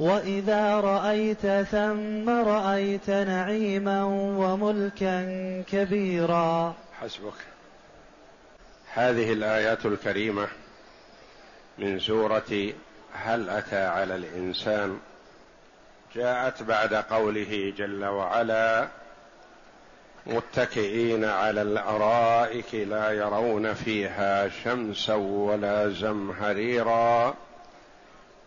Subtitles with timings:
[0.00, 4.04] وإذا رأيت ثم رأيت نعيما
[4.38, 5.20] وملكا
[5.72, 6.74] كبيرا.
[7.00, 7.32] حسبك.
[8.94, 10.48] هذه الآيات الكريمة
[11.78, 12.72] من سورة
[13.12, 14.98] هل أتى على الإنسان؟
[16.14, 18.88] جاءت بعد قوله جل وعلا
[20.26, 27.34] متكئين على الأرائك لا يرون فيها شمسا ولا زمهريرا.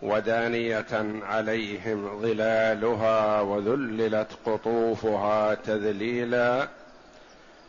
[0.03, 6.67] ودانية عليهم ظلالها وذللت قطوفها تذليلا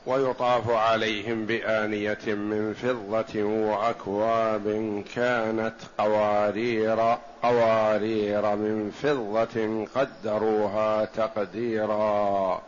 [0.06, 12.62] ويطاف عليهم بآنية من فضة وأكواب كانت قوارير قوارير من فضة قدروها تقديرا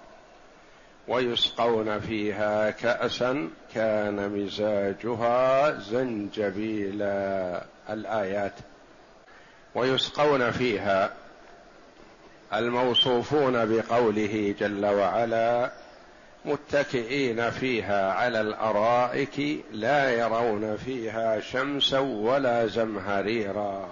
[1.08, 7.62] ويسقون فيها كأسا كان مزاجها زنجبيلا.
[7.90, 8.52] الآيات
[9.76, 11.12] ويسقون فيها
[12.54, 15.70] الموصوفون بقوله جل وعلا
[16.44, 23.88] متكئين فيها على الأرائك لا يرون فيها شمسا ولا زمهريرا.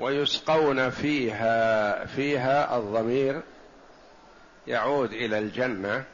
[0.00, 3.40] ويسقون فيها فيها الضمير
[4.66, 6.04] يعود إلى الجنة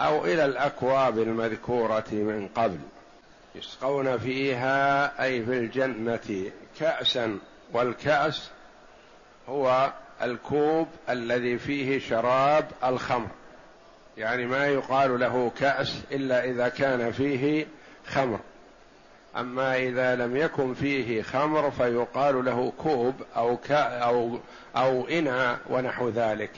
[0.00, 2.78] أو إلى الأكواب المذكورة من قبل.
[3.54, 7.38] يسقون فيها أي في الجنة كأسا
[7.72, 8.50] والكأس
[9.48, 9.92] هو
[10.22, 13.28] الكوب الذي فيه شراب الخمر.
[14.16, 17.66] يعني ما يقال له كأس إلا إذا كان فيه
[18.06, 18.40] خمر.
[19.36, 24.38] أما إذا لم يكن فيه خمر فيقال له كوب أو كا أو
[24.76, 26.50] أو إناء ونحو ذلك.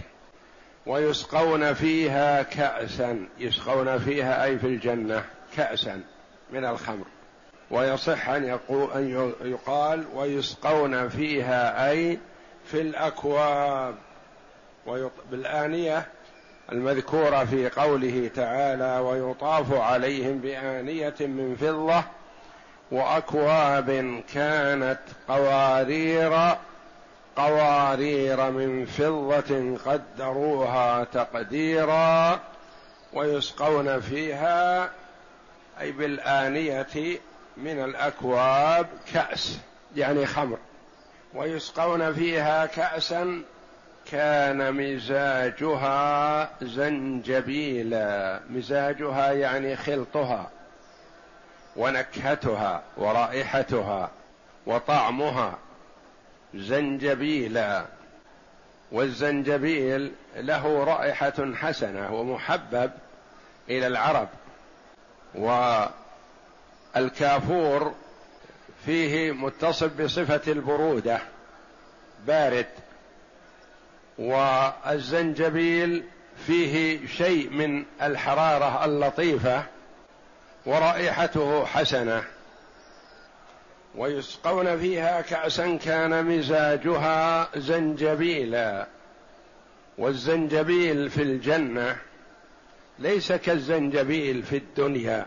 [0.87, 3.27] ويسقون فيها كأسا.
[3.39, 5.25] يسقون فيها أي في الجنة
[5.57, 6.03] كأسا
[6.53, 7.07] من الخمر.
[7.71, 8.59] ويصح أن
[9.45, 12.19] يقال ويسقون فيها أي
[12.65, 13.95] في الأكواب.
[15.31, 16.07] بالآنية
[16.73, 22.05] المذكورة في قوله تعالى ويطاف عليهم بآنية من فضة
[22.91, 26.57] وأكواب كانت قوارير
[27.37, 32.41] قوارير من فضة قدروها تقديرا
[33.13, 34.91] ويسقون فيها
[35.81, 36.87] أي بالآنية
[37.65, 39.59] من الأكواب كأس
[39.97, 40.59] يعني خمر.
[41.35, 43.43] ويسقون فيها كاسا
[44.11, 48.41] كان مزاجها زنجبيلا.
[48.51, 50.51] مزاجها يعني خلطها
[51.77, 54.11] ونكهتها ورائحتها
[54.67, 55.59] وطعمها
[56.55, 57.85] زنجبيلا.
[58.93, 62.91] والزنجبيل له رائحة حسنة ومحبب
[63.69, 64.29] إلى العرب
[65.35, 65.77] و
[66.97, 67.95] الكافور
[68.87, 71.21] فيه متصف بصفة البرودة
[72.27, 72.67] بارد.
[74.19, 76.05] والزنجبيل
[76.47, 79.63] فيه شيء من الحرارة اللطيفة
[80.67, 82.25] ورائحته حسنة.
[83.97, 88.87] ويسقون فيها كأسا كان مزاجها زنجبيلا.
[89.99, 91.97] والزنجبيل في الجنة
[92.99, 95.27] ليس كالزنجبيل في الدنيا.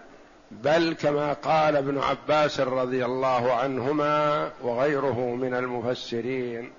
[0.62, 6.72] بل كما قال ابن عباس رضي الله عنهما وغيره من المفسرين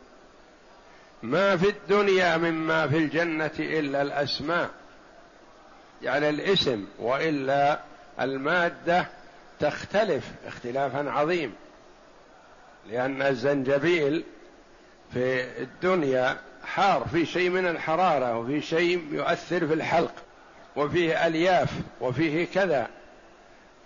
[1.23, 4.71] ما في الدنيا مما في الجنة إلا الأسماء
[6.03, 7.81] يعني الاسم وإلا
[8.21, 9.07] المادة
[9.61, 11.55] تختلف اختلافا عظيم
[12.91, 14.25] لأن الزنجبيل
[15.13, 20.15] في الدنيا حار في شيء من الحرارة وفي شيء يؤثر في الحلق
[20.77, 21.71] وفيه ألياف
[22.01, 22.89] وفيه كذا.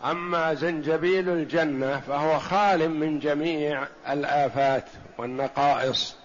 [0.04, 4.84] أما زنجبيل الجنة فهو خال من جميع الآفات
[5.18, 6.16] والنقائص.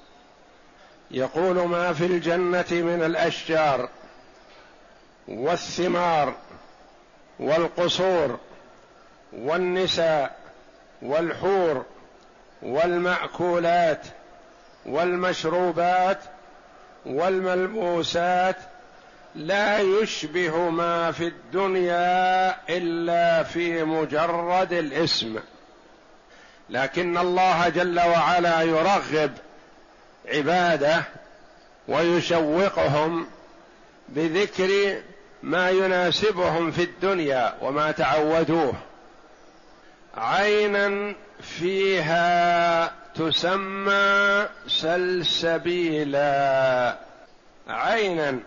[1.11, 3.89] يقول ما في الجنة من الأشجار
[5.27, 6.33] والثمار
[7.39, 8.39] والقصور
[9.33, 10.37] والنساء
[11.01, 11.85] والحور
[12.61, 14.05] والمأكولات
[14.85, 16.19] والمشروبات
[17.05, 18.55] والملبوسات
[19.35, 25.39] لا يشبه ما في الدنيا إلا في مجرد الاسم.
[26.69, 29.31] لكن الله جل وعلا يرغب
[30.27, 31.03] عباده
[31.88, 33.27] ويشوقهم
[34.09, 35.01] بذكر
[35.44, 38.74] ما يناسبهم في الدنيا وما تعودوه.
[40.18, 46.24] عينا فيها تسمى سلسبيلا.
[47.68, 48.39] عينا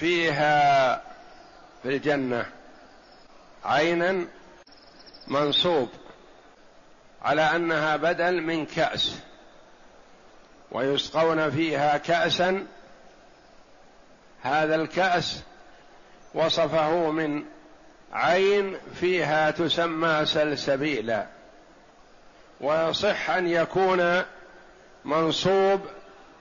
[0.00, 0.96] فيها
[1.82, 2.46] في الجنة
[3.64, 4.26] عينا
[5.28, 5.88] منصوب
[7.22, 9.18] على أنها بدل من كأس
[10.72, 12.66] ويسقون فيها كأسا
[14.42, 15.42] هذا الكأس
[16.34, 17.44] وصفه من
[18.12, 21.26] عين فيها تسمى سلسبيلا
[22.60, 24.22] ويصح أن يكون
[25.04, 25.80] منصوب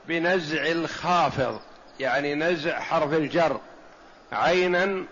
[0.07, 1.61] بنزع الخافض.
[1.99, 3.59] يعني نزع حرف الجر
[4.31, 5.05] عينا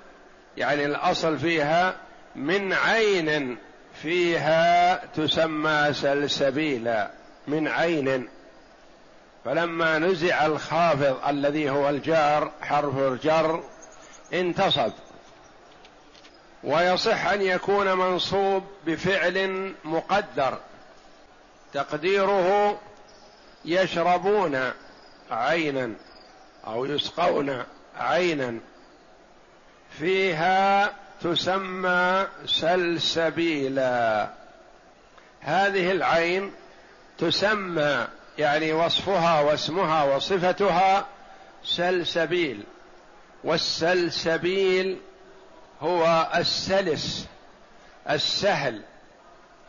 [0.57, 1.95] يعني الأصل فيها
[2.35, 3.57] من عين
[4.01, 7.11] فيها تسمى سلسبيلا
[7.47, 8.29] من عين.
[9.45, 13.63] فلما نزع الخافض الذي هو الجار حرف الجر
[14.33, 14.91] انتصب.
[16.63, 20.57] ويصح أن يكون منصوب بفعل مقدر.
[21.73, 22.79] تقديره
[23.65, 24.71] يشربون
[25.31, 25.93] عينا.
[26.67, 27.63] أو يسقون
[27.97, 28.59] عينا
[29.99, 34.29] فيها تسمى سلسبيلا.
[35.41, 36.53] هذه العين
[37.17, 41.05] تسمى يعني وصفها واسمها وصفتها
[41.63, 42.63] سلسبيل.
[43.43, 44.97] والسلسبيل
[45.81, 47.27] هو السلس
[48.09, 48.81] السهل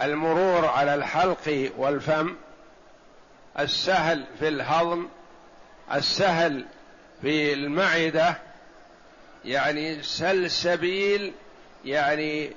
[0.03, 2.37] المرور على الحلق والفم
[3.59, 5.09] السهل في الهضم
[5.94, 6.67] السهل
[7.23, 8.38] في المعدة
[9.44, 11.32] يعني سلسبيل
[11.85, 12.53] يعني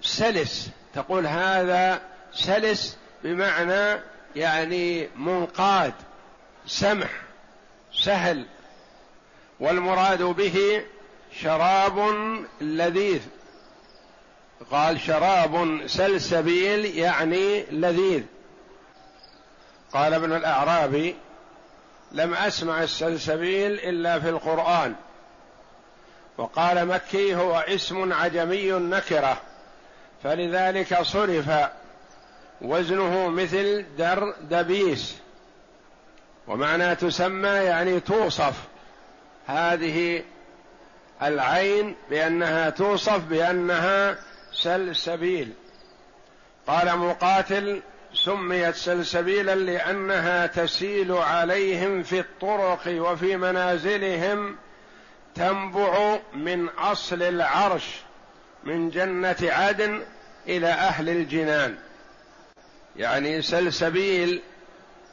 [0.00, 0.70] سلس.
[0.94, 2.02] تقول هذا
[2.32, 4.00] سلس بمعنى
[4.36, 5.94] يعني منقاد
[6.66, 7.10] سمح
[7.92, 8.46] سهل.
[9.60, 10.82] والمراد به
[11.40, 12.14] شراب
[12.60, 13.20] لذيذ.
[14.70, 18.22] قال شراب سلسبيل يعني لذيذ.
[19.92, 21.16] قال ابن الأعرابي
[22.12, 24.94] لم أسمع السلسبيل إلا في القرآن.
[26.38, 29.40] وقال مكي هو اسم عجمي نكرة
[30.24, 31.50] فلذلك صرف
[32.60, 35.16] وزنه مثل در دبيس.
[36.46, 38.54] ومعنى تسمى يعني توصف.
[39.46, 40.22] هذه
[41.22, 44.18] العين بأنها توصف بأنها
[44.52, 45.52] سلسبيل.
[46.66, 47.82] قال مقاتل
[48.14, 54.56] سميت سلسبيلا لأنها تسيل عليهم في الطرق وفي منازلهم
[55.34, 57.84] تنبع من أصل العرش
[58.64, 60.02] من جنة عدن
[60.46, 61.76] إلى أهل الجنان.
[62.96, 64.42] يعني سلسبيل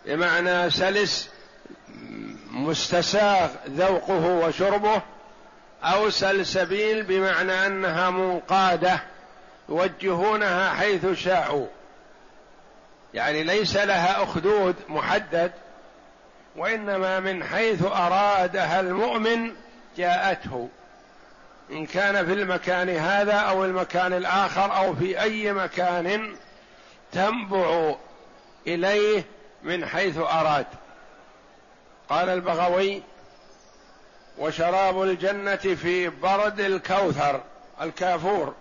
[0.06, 1.30] بمعنى سلس
[2.52, 5.02] مستساغ ذوقه وشربه
[5.84, 9.04] أو سلسبيل بمعنى أنها منقادة
[9.70, 11.68] يوجهونها حيث شاءوا.
[13.16, 15.52] يعني ليس لها أخدود محدد
[16.56, 19.52] وإنما من حيث أرادها المؤمن
[19.98, 20.70] جاءته.
[21.72, 26.36] إن كان في المكان هذا أو المكان الآخر أو في أي مكان
[27.12, 27.96] تنبع
[28.68, 29.24] إليه
[29.64, 30.66] من حيث أراد.
[32.10, 33.04] قال البغوي
[34.38, 37.42] وشراب الجنة في برد الكوثر
[37.82, 38.54] الكافور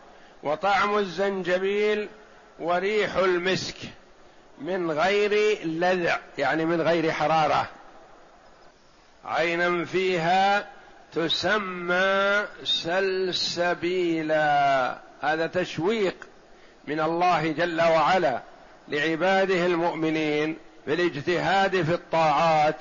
[0.42, 2.08] وطعم الزنجبيل
[2.58, 3.76] وريح المسك.
[4.58, 7.68] من غير لذع يعني من غير حرارة.
[9.24, 10.68] عينا فيها
[11.12, 12.44] تسمى
[13.64, 14.34] سلسبيلا.
[15.20, 16.16] هذا تشويق
[16.86, 18.42] من الله جل وعلا
[18.88, 20.56] لعباده المؤمنين
[20.86, 22.76] بالاجتهاد في الطاعات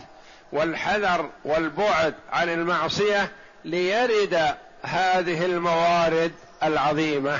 [0.51, 3.31] والحذر والبعد عن المعصية
[3.65, 6.31] ليرد هذه الموارد
[6.63, 7.39] العظيمة.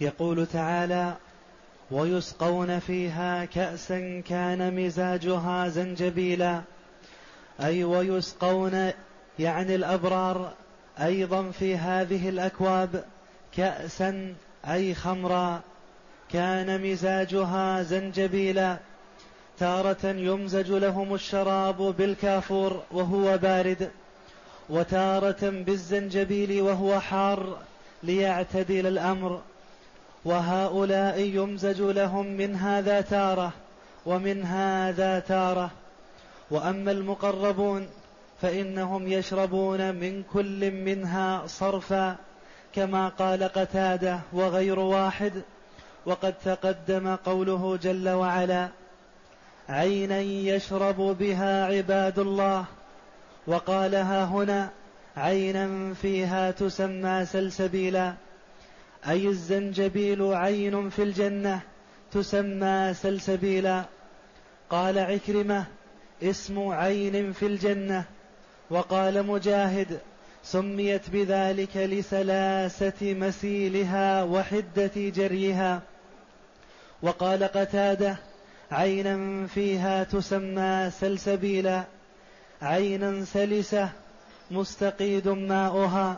[0.00, 1.16] يقول تعالى
[1.90, 6.60] ويسقون فيها كأسا كان مزاجها زنجبيلا.
[7.60, 8.90] أي ويسقون
[9.38, 10.52] يعني الأبرار
[11.00, 13.04] أيضا في هذه الأكواب
[13.56, 14.34] كأسا
[14.68, 15.60] أي خمرا
[16.32, 18.76] كان مزاجها زنجبيلا.
[19.58, 23.90] تارة يمزج لهم الشراب بالكافور وهو بارد
[24.70, 27.58] وتارة بالزنجبيل وهو حار
[28.02, 29.40] ليعتدل الأمر.
[30.28, 33.52] وهؤلاء يمزج لهم من هذا تارة
[34.06, 35.70] ومن هذا تارة.
[36.50, 37.88] وأما المقربون
[38.42, 42.16] فإنهم يشربون من كل منها صرفا
[42.74, 45.32] كما قال قتادة وغير واحد
[46.06, 48.68] وقد تقدم قوله جل وعلا
[49.68, 52.64] عينا يشرب بها عباد الله.
[53.46, 54.70] وقالها هنا
[55.16, 58.14] عينا فيها تسمى سلسبيلا.
[59.06, 61.60] أي الزنجبيل عين في الجنة
[62.12, 63.84] تسمى سلسبيلا؟
[64.70, 65.64] قال عكرمة
[66.22, 68.04] اسم عين في الجنة.
[68.70, 70.00] وقال مجاهد
[70.42, 75.82] سميت بذلك لسلاسة مسيلها وحدة جريها.
[77.02, 78.16] وقال قتادة
[78.70, 81.84] عينا فيها تسمى سلسبيلا.
[82.62, 83.88] عينا سلسة
[84.50, 86.16] مستقيد ماؤها.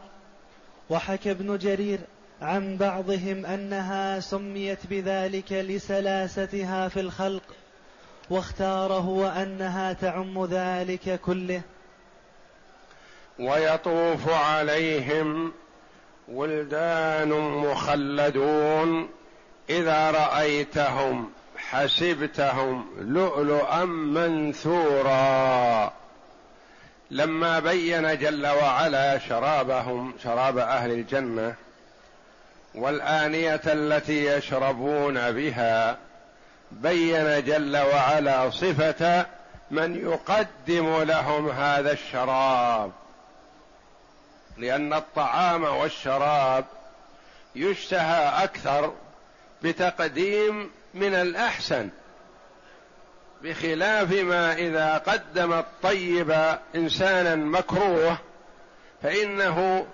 [0.90, 2.00] وحكى ابن جرير
[2.42, 7.42] عن بعضهم أنها سميت بذلك لسلاستها في الخلق
[8.30, 11.60] واختاره وأنها تعم ذلك كله.
[13.38, 15.52] ويطوف عليهم
[16.28, 19.08] ولدان مخلدون
[19.70, 25.92] إذا رأيتهم حسبتهم لؤلؤا منثورا.
[27.10, 31.54] لما بين جل وعلا شرابهم شراب أهل الجنة
[32.74, 35.96] والآنية التي يشربون بها
[36.70, 39.26] بين جل وعلا صفة
[39.70, 42.92] من يقدم لهم هذا الشراب
[44.58, 46.64] لأن الطعام والشراب
[47.54, 48.92] يشتهى أكثر
[49.62, 51.88] بتقديم من الأحسن
[53.42, 58.18] بخلاف ما إذا قدم الطيب إنسانا مكروه
[59.02, 59.86] فإنه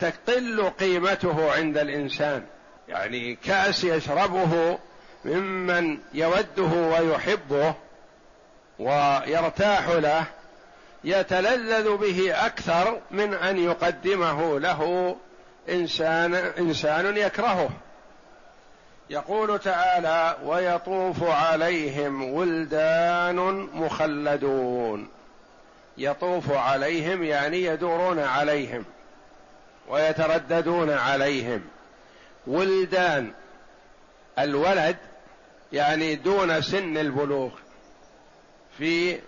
[0.00, 2.42] تقل قيمته عند الإنسان.
[2.88, 4.78] يعني كأس يشربه
[5.24, 7.74] ممن يوده ويحبه
[8.78, 10.24] ويرتاح له
[11.04, 15.16] يتلذذ به أكثر من أن يقدمه له
[15.68, 17.70] إنسان إنسان يكرهه.
[19.10, 23.36] يقول تعالى ويطوف عليهم ولدان
[23.74, 25.08] مخلدون.
[25.98, 28.84] يطوف عليهم يعني يدورون عليهم.
[29.88, 31.60] ويترددون عليهم.
[32.46, 33.32] ولدان
[34.38, 34.96] الولد
[35.72, 37.50] يعني دون سن البلوغ
[38.78, 39.20] في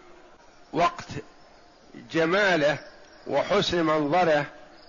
[0.72, 1.06] وقت
[2.12, 2.78] جماله
[3.26, 4.46] وحسن منظره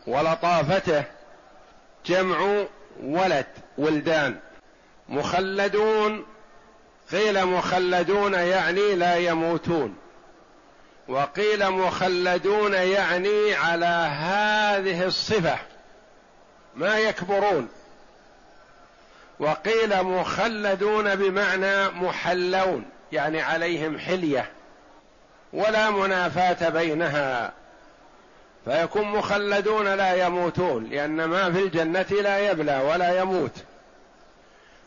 [0.07, 1.03] ولطافته.
[2.05, 2.65] جمع
[3.03, 3.45] ولد
[3.77, 4.39] ولدان.
[5.09, 6.25] مخلدون
[7.11, 10.00] قيل مخلدون يعني لا يموتون.
[11.11, 15.57] وقيل مخلدون يعني على هذه الصفة
[16.75, 17.69] ما يكبرون.
[19.39, 24.51] وقيل مخلدون بمعنى محلون يعني عليهم حلية
[25.53, 27.51] ولا منافاة بينها.
[28.65, 33.51] فيكون مخلدون لا يموتون لأن ما في الجنة لا يبلى ولا يموت.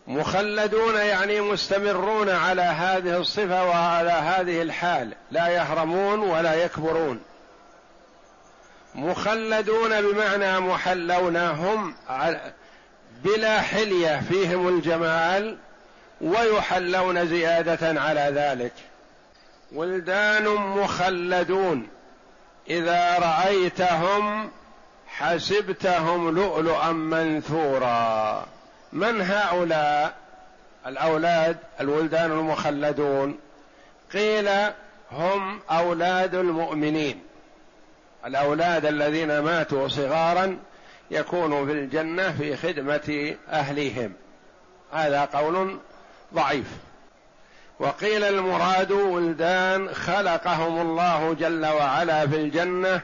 [0.06, 7.20] مخلدون يعني مستمرون على هذه الصفة وعلى هذه الحال لا يهرمون ولا يكبرون.
[8.94, 11.94] مخلدون بمعنى محلون هم
[13.24, 15.56] بلا حلية فيهم الجمال
[16.20, 18.72] ويحلون زيادة على ذلك.
[19.72, 21.88] ولدان مخلدون
[22.70, 24.50] إذا رأيتهم
[25.06, 28.46] حسبتهم لؤلؤا منثورا.
[28.94, 30.14] من هؤلاء؟
[30.86, 33.38] الأولاد الولدان المخلدون.
[34.12, 34.48] قيل
[35.12, 37.22] هم أولاد المؤمنين.
[38.26, 40.58] الأولاد الذين ماتوا صغارا
[41.10, 44.12] يكونوا في الجنة في خدمة أهليهم.
[44.92, 45.78] هذا قول
[46.34, 46.66] ضعيف.
[47.78, 53.00] وقيل المراد ولدان خلقهم الله جل وعلا في الجنة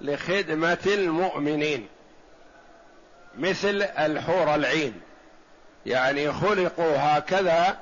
[0.00, 1.88] لخدمة المؤمنين.
[3.38, 5.00] مثل الحور العين.
[5.86, 7.76] يعني خلقوا هكذا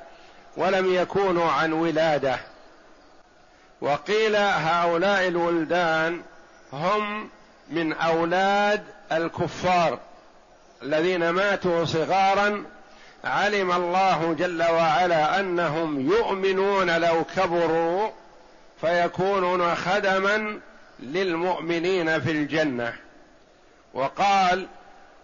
[0.57, 2.39] ولم يكونوا عن ولادة.
[3.81, 6.21] وقيل هؤلاء الولدان
[6.73, 7.29] هم
[7.69, 9.99] من أولاد الكفار
[10.83, 12.63] الذين ماتوا صغارا.
[13.23, 18.09] علم الله جل وعلا أنهم يؤمنون لو كبروا
[18.81, 20.59] فيكونون خدما
[20.99, 22.93] للمؤمنين في الجنة.
[23.93, 24.67] وقال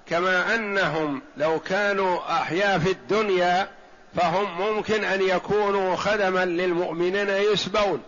[0.10, 3.70] كما أنهم لو كانوا أحياء في الدنيا
[4.16, 8.04] فهم ممكن أن يكونوا خدما للمؤمنين يسبون.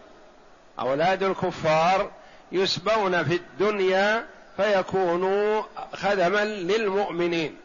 [0.79, 2.11] أولاد الكفار
[2.51, 4.25] يسبون في الدنيا
[4.57, 7.57] فيكونوا خدما للمؤمنين.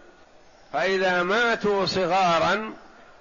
[0.73, 2.73] فإذا ماتوا صغارا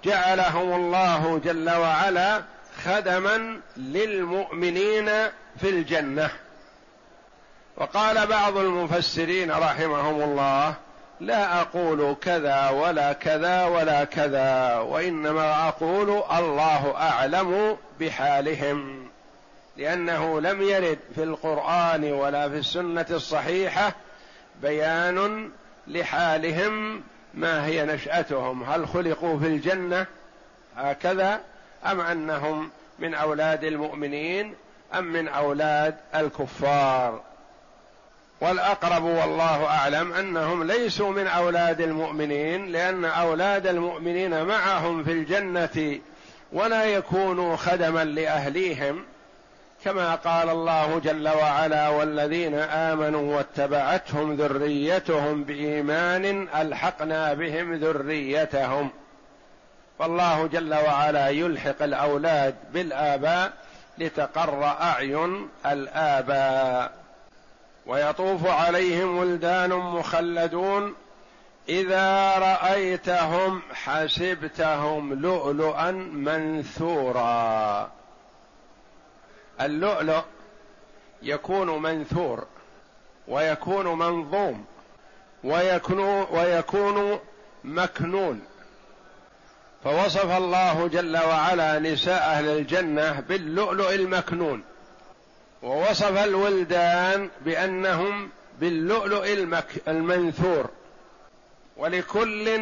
[0.04, 2.42] جعلهم الله جل وعلا
[2.84, 5.06] خدما للمؤمنين
[5.60, 6.30] في الجنة.
[7.76, 10.74] وقال بعض المفسرين رحمهم الله
[11.20, 19.08] لا أقول كذا ولا كذا ولا كذا وإنما أقول الله أعلم بحالهم
[19.76, 23.92] لأنه لم يرد في القرآن ولا في السنة الصحيحة
[24.62, 25.50] بيان
[25.86, 27.02] لحالهم
[27.34, 30.06] ما هي نشأتهم هل خلقوا في الجنة
[30.76, 31.40] هكذا
[31.86, 34.54] أم أنهم من أولاد المؤمنين
[34.94, 37.20] أم من أولاد الكفار.
[38.40, 45.98] والأقرب والله أعلم أنهم ليسوا من أولاد المؤمنين لأن أولاد المؤمنين معهم في الجنة
[46.52, 49.04] ولا يكونوا خدما لأهليهم
[49.84, 58.90] كما قال الله جل وعلا والذين آمنوا واتبعتهم ذريتهم بإيمان ألحقنا بهم ذريتهم
[59.98, 63.52] فالله جل وعلا يلحق الأولاد بالآباء
[63.98, 67.05] لتقر أعين الآباء.
[67.86, 70.94] ويطوف عليهم ولدان مخلدون
[71.68, 77.90] إذا رأيتهم حسبتهم لؤلؤا منثورا.
[79.60, 80.22] اللؤلؤ
[81.22, 82.46] يكون منثور
[83.28, 84.64] ويكون منظوم
[85.44, 87.18] ويكون ويكون
[87.64, 88.40] مكنون.
[89.84, 94.62] فوصف الله جل وعلا نساء أهل الجنة باللؤلؤ المكنون.
[95.66, 98.30] ووصف الولدان بأنهم
[98.60, 100.70] باللؤلؤ المك المنثور
[101.76, 102.60] ولكل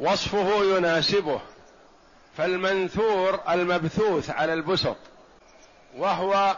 [0.00, 1.40] وصفه يناسبه
[2.36, 4.96] فالمنثور المبثوث على البسط
[5.96, 6.56] وهو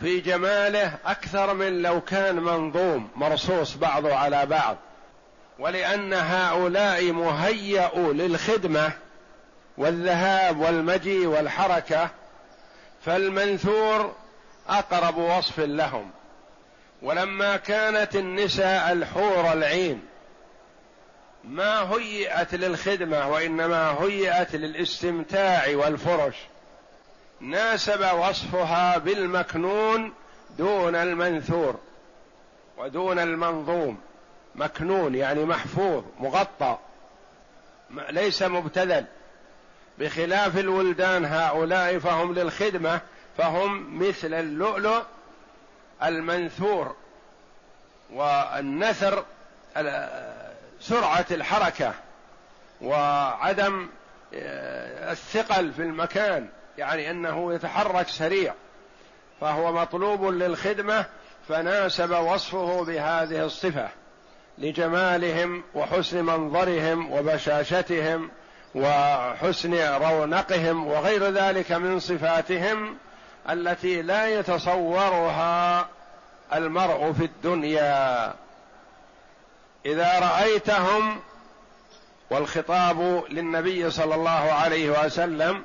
[0.00, 4.76] في جماله أكثر من لو كان منظوم مرصوص بعضه على بعض
[5.58, 8.92] ولأن هؤلاء مهيئوا للخدمة
[9.78, 12.10] والذهاب والمجيء والحركة
[13.08, 14.14] فالمنثور
[14.68, 16.10] أقرب وصف لهم
[17.02, 20.02] ولما كانت النساء الحور العين
[21.44, 26.34] ما هيئت للخدمة وإنما هيئت للاستمتاع والفرش.
[27.40, 30.12] ناسب وصفها بالمكنون
[30.58, 31.78] دون المنثور
[32.78, 34.00] ودون المنظوم.
[34.54, 36.78] مكنون يعني محفوظ مغطى
[38.10, 39.04] ليس مبتذل.
[39.98, 43.00] بخلاف الولدان هؤلاء فهم للخدمة
[43.38, 45.02] فهم مثل اللؤلؤ
[46.02, 46.96] المنثور
[48.10, 49.24] والنثر
[50.80, 51.94] سرعة الحركة
[52.80, 53.88] وعدم
[54.34, 58.54] آه، الثقل في المكان يعني أنه يتحرك سريع
[59.40, 61.06] فهو مطلوب للخدمة
[61.48, 63.88] فناسب وصفه بهذه الصفة
[64.58, 68.30] لجمالهم وحسن منظرهم وبشاشتهم
[68.74, 72.96] وحسن رونقهم وغير ذلك من صفاتهم
[73.50, 75.88] التي لا يتصورها
[76.54, 78.34] المرء في الدنيا.
[79.86, 81.20] إذا رأيتهم
[82.30, 85.64] والخطاب للنبي صلى الله عليه وسلم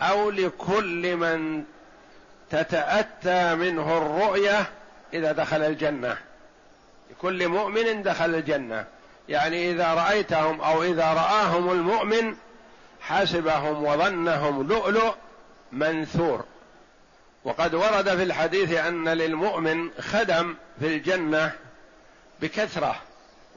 [0.00, 1.64] أو لكل من
[2.50, 4.70] تتأتى منه الرؤية
[5.14, 6.16] إذا دخل الجنة.
[7.10, 8.86] لكل مؤمن دخل الجنة.
[9.32, 12.36] يعني إذا رأيتهم أو إذا رآهم المؤمن
[13.00, 15.14] حسبهم وظنهم لؤلؤ
[15.72, 16.44] منثور.
[17.44, 21.52] وقد ورد في الحديث أن للمؤمن خدم في الجنة
[22.40, 22.96] بكثرة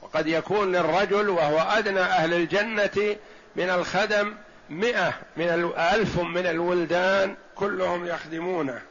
[0.02, 3.16] وقد يكون للرجل وهو أدنى أهل الجنة
[3.56, 4.34] من الخدم
[4.70, 8.82] مئة من ألف من الولدان كلهم يخدمونه.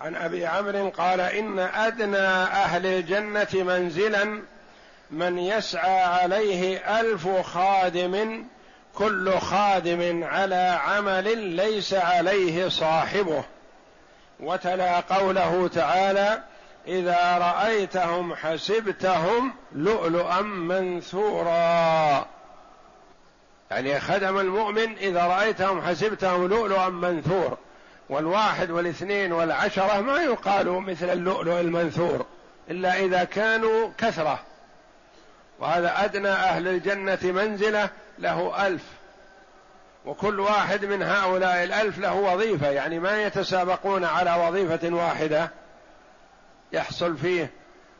[0.00, 4.42] عن أبي عمرو قال إن أدنى أهل الجنة منزلا
[5.10, 8.44] من يسعى عليه ألف خادم
[8.94, 13.44] كل خادم على عمل ليس عليه صاحبه.
[14.40, 16.42] وتلا قوله تعالى
[16.88, 22.26] إذا رأيتهم حسبتهم لؤلؤا منثورا.
[23.70, 27.58] يعني خدم المؤمن إذا رأيتهم حسبتهم لؤلؤا منثور.
[28.08, 32.26] والواحد والاثنين والعشرة ما يقال مثل اللؤلؤ المنثور
[32.70, 34.38] إلا إذا كانوا كثرة.
[35.58, 37.88] وهذا أدنى أهل الجنة منزلة
[38.18, 38.82] له ألف.
[40.06, 45.50] وكل واحد من هؤلاء الألف له وظيفة يعني ما يتسابقون على وظيفة واحدة
[46.72, 47.50] يحصل فيه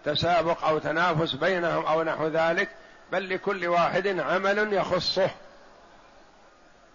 [0.05, 2.69] تسابق أو تنافس بينهم أو نحو ذلك
[3.13, 5.31] بل لكل واحد عمل يخصه.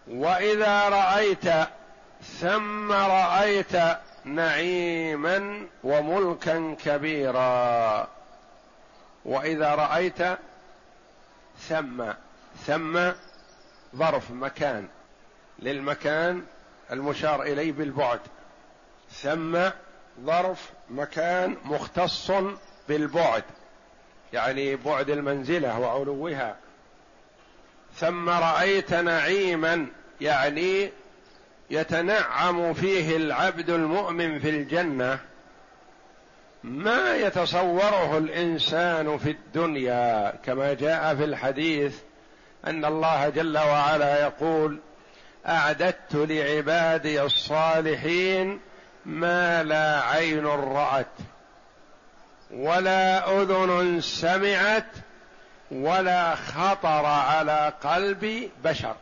[0.08, 1.67] وإذا رأيت
[2.39, 3.74] ثم رأيت
[4.26, 8.08] نعيما وملكا كبيرا
[9.26, 10.22] وإذا رأيت
[11.67, 12.04] ثم
[12.65, 13.12] ثم
[13.95, 14.88] ظرف مكان
[15.60, 16.43] للمكان
[16.91, 18.19] المشار إليه بالبعد.
[19.12, 19.60] ثم
[20.26, 22.32] ظرف مكان مختص
[22.89, 23.43] بالبعد
[24.34, 26.58] يعني بعد المنزلة وعلوها.
[27.95, 29.88] ثم رأيت نعيما
[30.22, 30.91] يعني
[31.69, 35.19] يتنعم فيه العبد المؤمن في الجنة.
[36.63, 41.95] ما يتصوره الإنسان في الدنيا كما جاء في الحديث
[42.67, 44.80] أن الله جل وعلا يقول
[45.48, 48.60] أعددت لعبادي الصالحين
[49.06, 51.08] ما لا عين رأت
[52.52, 54.91] ولا أذن سمعت
[55.72, 58.95] ولا خطر على قلب بشر.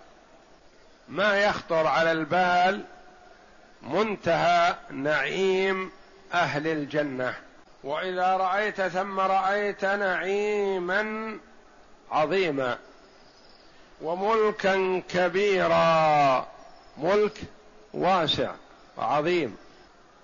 [1.09, 2.83] ما يخطر على البال
[3.81, 5.91] منتهى نعيم
[6.33, 7.46] أهل الجنة.
[7.83, 11.37] وإذا رأيت ثم رأيت نعيما
[12.11, 12.77] عظيما
[14.01, 16.47] وملكا كبيرا
[16.97, 17.41] ملك
[17.93, 18.51] واسع
[18.97, 19.57] وعظيم.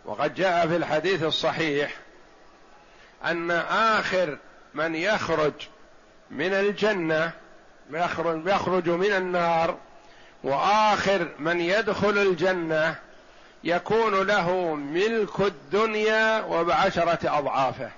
[0.06, 1.94] وقد جاء في الحديث الصحيح
[3.26, 4.38] أن آخر
[4.74, 5.54] من يخرج
[6.32, 7.32] من الجنة
[7.92, 9.78] يخرج, من النار
[10.44, 12.96] وآخر من يدخل الجنة
[13.64, 17.90] يكون له ملك الدنيا وبعشرة أضعافه.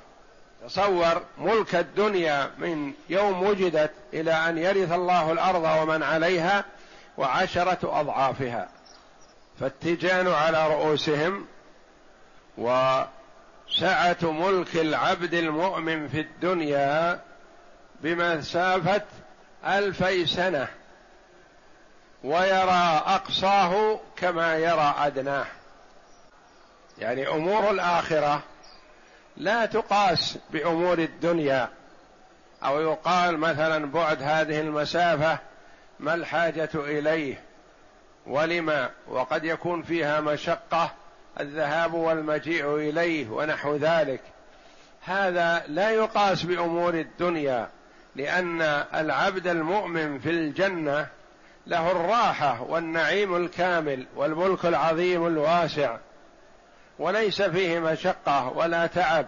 [0.65, 6.65] تصور ملك الدنيا من يوم وجدت إلى أن يرث الله الأرض ومن عليها
[7.17, 8.69] وعشرة أضعافها.
[9.59, 11.45] فالتيجان على رؤوسهم
[12.57, 17.19] وسعة ملك العبد المؤمن في الدنيا
[18.01, 19.01] بمسافه
[19.65, 20.67] ألفي سنة.
[22.25, 25.45] ويرى أقصاه كما يرى أدناه.
[26.97, 28.43] يعني أمور الآخرة
[29.37, 31.69] لا تقاس بأمور الدنيا.
[32.63, 35.39] أو يقال مثلا بعد هذه المسافة
[35.99, 37.41] ما الحاجة إليه؟
[38.27, 40.91] ولما وقد يكون فيها مشقة
[41.39, 44.21] الذهاب والمجيء إليه ونحو ذلك.
[45.05, 47.69] هذا لا يقاس بأمور الدنيا
[48.15, 48.61] لأن
[48.93, 51.07] العبد المؤمن في الجنة
[51.67, 55.97] له الراحة والنعيم الكامل والملك العظيم الواسع
[56.99, 59.25] وليس فيه مشقة ولا تعب.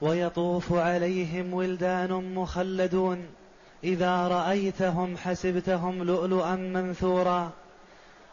[0.00, 3.26] ويطوف عليهم ولدان مخلدون
[3.84, 7.50] إذا رأيتهم حسبتهم لؤلؤا منثورا.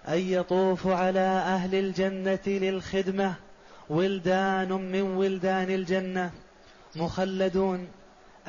[0.09, 3.33] اي يطوف على أهل الجنة للخدمة
[3.89, 6.31] ولدان من ولدان الجنة
[6.95, 7.87] مخلدون.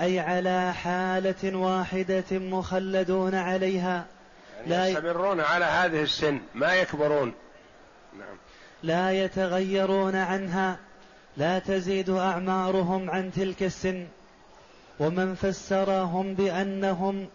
[0.01, 4.07] أي على حالة واحدة مخلدون عليها.
[4.57, 7.35] يعني لا يستمرون على هذه السن ما يكبرون.
[8.19, 8.37] نعم.
[8.83, 10.77] لا يتغيرون عنها
[11.37, 14.07] لا تزيد أعمارهم عن تلك السن.
[15.01, 17.29] ومن فسرهم بأنهم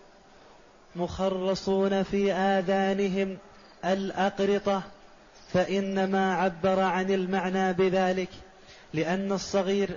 [0.95, 3.37] مخرصون في آذانهم
[3.85, 4.81] الأقرطة
[5.53, 8.29] فإنما عبر عن المعنى بذلك.
[8.93, 9.89] لأن الصغير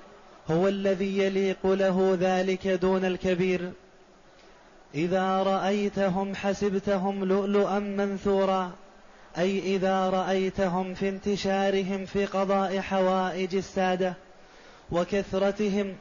[0.50, 3.72] هو الذي يليق له ذلك دون الكبير.
[4.94, 8.72] إذا رأيتهم حسبتهم لؤلؤا منثورا
[9.38, 14.14] أي إذا رأيتهم في انتشارهم في قضاء حوائج السادة
[14.92, 15.94] وكثرتهم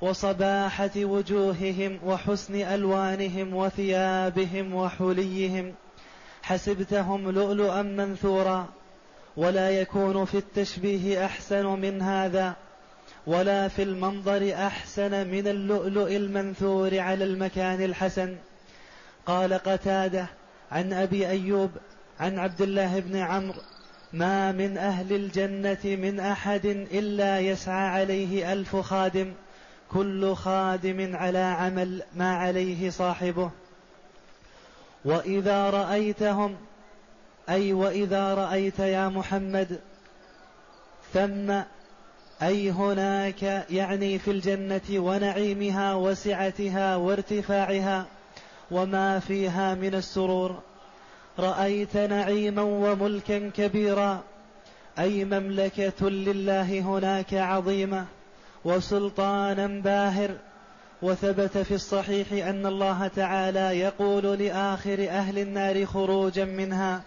[0.00, 5.74] وصباحة وجوههم وحسن ألوانهم وثيابهم وحليهم
[6.42, 8.68] حسبتهم لؤلؤا منثورا
[9.36, 12.54] ولا يكون في التشبيه أحسن من هذا.
[13.26, 18.36] ولا في المنظر أحسن من اللؤلؤ المنثور على المكان الحسن.
[19.26, 20.26] قال قتادة
[20.72, 21.70] عن أبي أيوب
[22.20, 23.60] عن عبد الله بن عمرو
[24.12, 29.32] ما من أهل الجنة من أحد إلا يسعى عليه ألف خادم
[29.90, 33.50] كل خادم على عمل ما عليه صاحبه.
[35.04, 36.56] وإذا رأيتهم
[37.48, 39.80] أي وإذا رأيت يا محمد
[41.12, 41.62] ثم
[42.42, 48.06] أي هناك يعني في الجنة ونعيمها وسعتها وارتفاعها
[48.70, 50.58] وما فيها من السرور.
[51.38, 54.20] رأيت نعيما وملكا كبيرا.
[54.98, 58.06] أي مملكة لله هناك عظيمة
[58.64, 60.30] وسلطانا باهر.
[61.02, 67.02] وثبت في الصحيح أن الله تعالى يقول لآخر أهل النار خروجا منها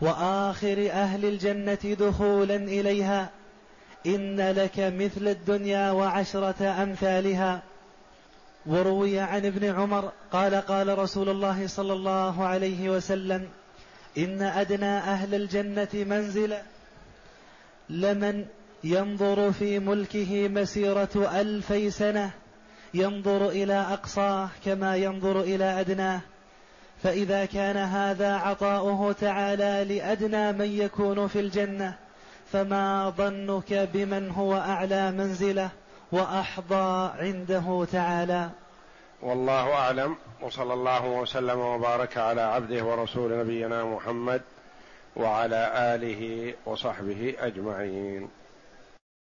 [0.00, 3.30] وآخر أهل الجنة دخولا إليها.
[4.06, 7.62] إن لك مثل الدنيا وعشرة أمثالها.
[8.66, 13.48] وروي عن ابن عمر قال قال رسول الله صلى الله عليه وسلم
[14.18, 16.62] إن أدنى أهل الجنة منزله
[17.90, 18.44] لمن
[18.84, 22.30] ينظر في ملكه مسيرة ألفي سنة
[22.94, 26.20] ينظر إلى أقصاه كما ينظر إلى أدناه.
[27.02, 31.94] فإذا كان هذا عطاؤه تعالى لأدنى من يكون في الجنة.
[32.52, 35.70] فما ظنك بمن هو أعلى منزلة
[36.12, 38.50] وأحظى عنده تعالى؟
[39.22, 44.42] والله أعلم وصلى الله وسلم وبارك على عبده ورسول نبينا محمد
[45.16, 48.28] وعلى آله وصحبه أجمعين.